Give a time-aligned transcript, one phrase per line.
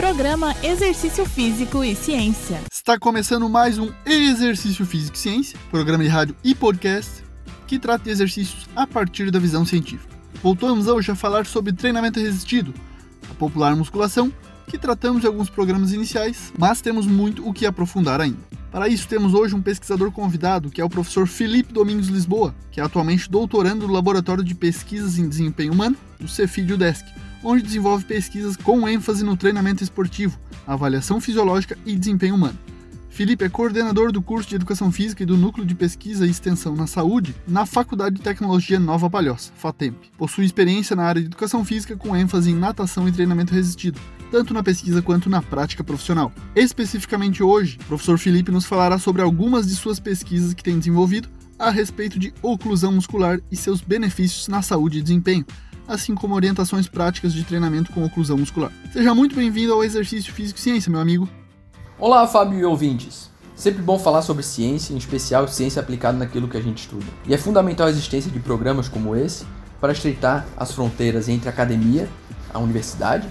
[0.00, 2.58] Programa Exercício Físico e Ciência.
[2.72, 7.22] Está começando mais um Exercício Físico e Ciência, programa de rádio e podcast
[7.66, 10.08] que trata de exercícios a partir da visão científica.
[10.42, 12.72] Voltamos hoje a falar sobre treinamento resistido,
[13.30, 14.32] a popular musculação,
[14.66, 18.40] que tratamos em alguns programas iniciais, mas temos muito o que aprofundar ainda.
[18.72, 22.80] Para isso, temos hoje um pesquisador convidado, que é o professor Felipe Domingos Lisboa, que
[22.80, 27.04] é atualmente doutorando no Laboratório de Pesquisas em Desempenho Humano, do Cefid UDESC,
[27.42, 32.58] onde desenvolve pesquisas com ênfase no treinamento esportivo, avaliação fisiológica e desempenho humano.
[33.10, 36.76] Felipe é coordenador do curso de Educação Física e do Núcleo de Pesquisa e Extensão
[36.76, 39.96] na Saúde na Faculdade de Tecnologia Nova Palhoça, FATEMP.
[40.16, 44.00] Possui experiência na área de Educação Física com ênfase em natação e treinamento resistido,
[44.30, 46.32] tanto na pesquisa quanto na prática profissional.
[46.54, 51.28] Especificamente hoje, o professor Felipe nos falará sobre algumas de suas pesquisas que tem desenvolvido
[51.58, 55.44] a respeito de oclusão muscular e seus benefícios na saúde e desempenho,
[55.90, 58.70] assim como orientações práticas de treinamento com oclusão muscular.
[58.92, 61.28] Seja muito bem-vindo ao Exercício Físico e Ciência, meu amigo.
[61.98, 63.28] Olá, Fábio e ouvintes.
[63.56, 67.04] Sempre bom falar sobre ciência, em especial ciência aplicada naquilo que a gente estuda.
[67.26, 69.44] E é fundamental a existência de programas como esse
[69.80, 72.08] para estreitar as fronteiras entre a academia,
[72.54, 73.28] a universidade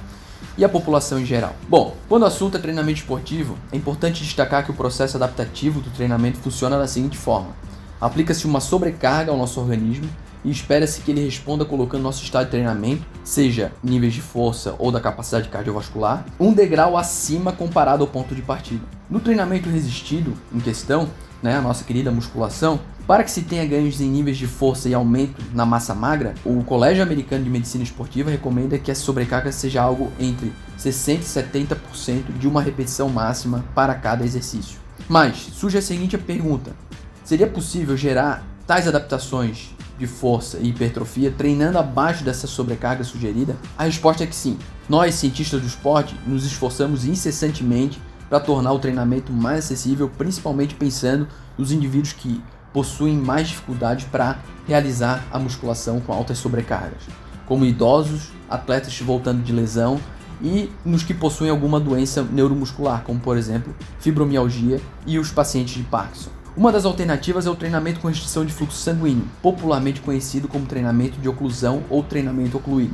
[0.57, 1.55] e a população em geral.
[1.69, 5.89] Bom, quando o assunto é treinamento esportivo, é importante destacar que o processo adaptativo do
[5.91, 7.55] treinamento funciona da seguinte forma:
[8.01, 10.09] aplica-se uma sobrecarga ao nosso organismo
[10.43, 14.91] e espera-se que ele responda colocando nosso estado de treinamento, seja níveis de força ou
[14.91, 18.83] da capacidade cardiovascular, um degrau acima comparado ao ponto de partida.
[19.09, 21.09] No treinamento resistido em questão,
[21.41, 24.93] né, a nossa querida musculação, para que se tenha ganhos em níveis de força e
[24.93, 29.81] aumento na massa magra, o Colégio Americano de Medicina Esportiva recomenda que essa sobrecarga seja
[29.81, 34.77] algo entre 60% e 70% de uma repetição máxima para cada exercício.
[35.07, 36.75] Mas surge a seguinte pergunta:
[37.23, 43.55] seria possível gerar tais adaptações de força e hipertrofia treinando abaixo dessa sobrecarga sugerida?
[43.77, 44.57] A resposta é que sim.
[44.87, 51.27] Nós, cientistas do esporte, nos esforçamos incessantemente para tornar o treinamento mais acessível, principalmente pensando
[51.57, 57.01] nos indivíduos que possuem mais dificuldades para realizar a musculação com altas sobrecargas,
[57.45, 59.99] como idosos, atletas voltando de lesão
[60.41, 65.83] e nos que possuem alguma doença neuromuscular, como por exemplo fibromialgia e os pacientes de
[65.83, 66.38] Parkinson.
[66.59, 71.17] Uma das alternativas é o treinamento com restrição de fluxo sanguíneo, popularmente conhecido como treinamento
[71.17, 72.93] de oclusão ou treinamento ocluído.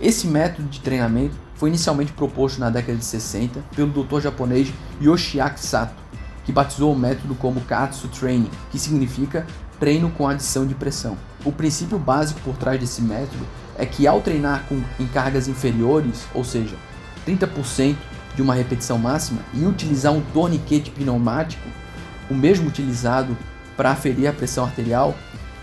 [0.00, 4.22] Esse método de treinamento foi inicialmente proposto na década de 60 pelo Dr.
[4.22, 5.94] japonês Yoshiaki Sato,
[6.44, 9.46] que batizou o método como Katsu Training, que significa
[9.78, 11.16] treino com adição de pressão.
[11.44, 13.46] O princípio básico por trás desse método
[13.78, 16.74] é que ao treinar com, em cargas inferiores, ou seja,
[17.24, 17.94] 30%
[18.34, 21.68] de uma repetição máxima, e utilizar um torniquete pneumático,
[22.30, 23.36] o mesmo utilizado
[23.76, 25.14] para aferir a pressão arterial,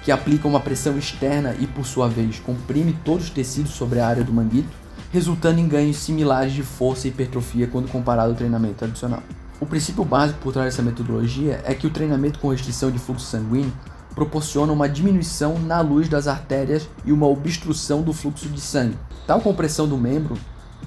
[0.03, 4.07] que aplica uma pressão externa e, por sua vez, comprime todos os tecidos sobre a
[4.07, 4.69] área do manguito,
[5.11, 9.23] resultando em ganhos similares de força e hipertrofia quando comparado ao treinamento tradicional.
[9.59, 13.25] O princípio básico por trás dessa metodologia é que o treinamento com restrição de fluxo
[13.25, 13.71] sanguíneo
[14.13, 18.97] proporciona uma diminuição na luz das artérias e uma obstrução do fluxo de sangue.
[19.25, 20.37] Tal compressão do membro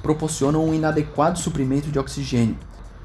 [0.02, 2.56] proporciona um inadequado suprimento de oxigênio,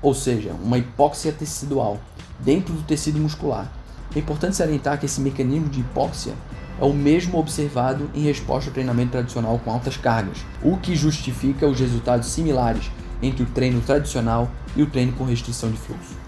[0.02, 2.00] ou seja, uma hipóxia tecidual,
[2.44, 3.72] dentro do tecido muscular.
[4.16, 6.34] É importante salientar que esse mecanismo de hipóxia
[6.80, 11.68] é o mesmo observado em resposta ao treinamento tradicional com altas cargas, o que justifica
[11.68, 12.92] os resultados similares
[13.22, 16.22] entre o treino tradicional e o treino com restrição de fluxo.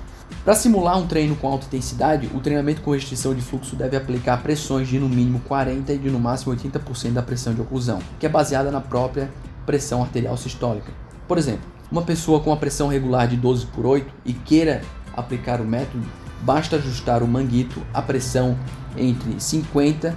[0.46, 4.44] Para simular um treino com alta intensidade, o treinamento com restrição de fluxo deve aplicar
[4.44, 8.26] pressões de no mínimo 40% e de no máximo 80% da pressão de oclusão, que
[8.26, 9.32] é baseada na própria
[9.66, 10.92] pressão arterial sistólica.
[11.28, 14.82] Por exemplo, uma pessoa com a pressão regular de 12 por 8 e queira
[15.16, 16.06] aplicar o método,
[16.42, 18.58] basta ajustar o manguito à pressão
[18.98, 20.16] entre 50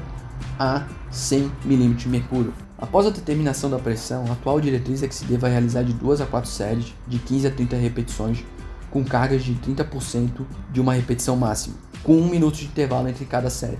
[0.58, 2.52] a 100 mm de mercúrio.
[2.78, 6.20] Após a determinação da pressão, a atual diretriz é que se deva realizar de 2
[6.20, 8.44] a 4 séries de 15 a 30 repetições
[8.90, 10.42] com cargas de 30%
[10.72, 13.78] de uma repetição máxima, com 1 minuto de intervalo entre cada série.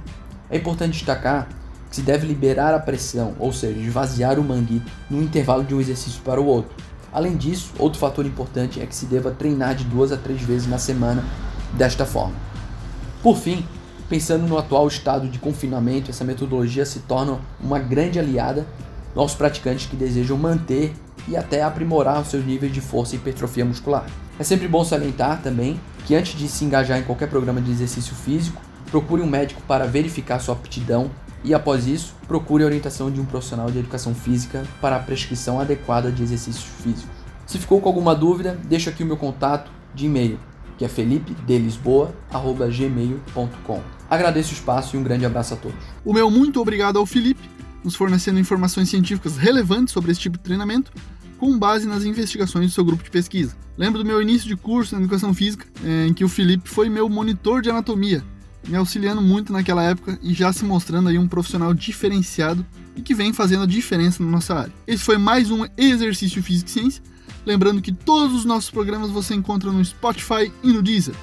[0.50, 1.48] É importante destacar
[1.90, 5.80] que se deve liberar a pressão, ou seja, esvaziar o manguito no intervalo de um
[5.80, 6.74] exercício para o outro,
[7.16, 10.68] Além disso, outro fator importante é que se deva treinar de duas a três vezes
[10.68, 11.24] na semana
[11.72, 12.34] desta forma.
[13.22, 13.64] Por fim,
[14.06, 18.66] pensando no atual estado de confinamento, essa metodologia se torna uma grande aliada
[19.14, 20.92] aos praticantes que desejam manter
[21.26, 24.04] e até aprimorar os seus níveis de força e hipertrofia muscular.
[24.38, 28.14] É sempre bom salientar também que antes de se engajar em qualquer programa de exercício
[28.14, 28.60] físico,
[28.90, 31.10] procure um médico para verificar sua aptidão
[31.44, 35.60] e após isso, procure a orientação de um profissional de educação física para a prescrição
[35.60, 37.14] adequada de exercícios físicos.
[37.46, 40.38] Se ficou com alguma dúvida, deixa aqui o meu contato de e-mail,
[40.76, 43.82] que é felipedelisboa.gmail.com.
[44.10, 45.78] Agradeço o espaço e um grande abraço a todos.
[46.04, 47.48] O meu muito obrigado ao Felipe,
[47.84, 50.92] nos fornecendo informações científicas relevantes sobre esse tipo de treinamento,
[51.38, 53.56] com base nas investigações do seu grupo de pesquisa.
[53.76, 55.66] Lembro do meu início de curso na educação física,
[56.08, 58.24] em que o Felipe foi meu monitor de anatomia,
[58.66, 62.64] me auxiliando muito naquela época e já se mostrando aí um profissional diferenciado
[62.94, 64.72] e que vem fazendo a diferença na nossa área.
[64.86, 67.02] Esse foi mais um exercício Física e Ciência.
[67.44, 71.14] Lembrando que todos os nossos programas você encontra no Spotify e no Deezer.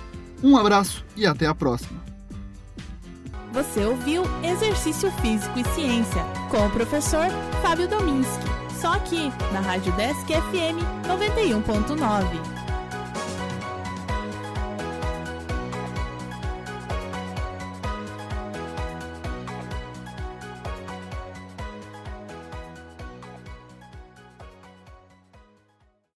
[0.41, 2.01] Um abraço e até a próxima.
[3.51, 7.27] Você ouviu Exercício Físico e Ciência com o professor
[7.61, 8.45] Fábio Dominski.
[8.81, 12.62] Só aqui na Rádio Desk FM 91.9.